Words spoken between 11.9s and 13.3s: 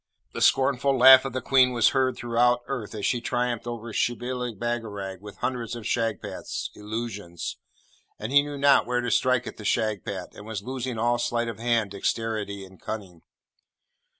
dexterity, and cunning.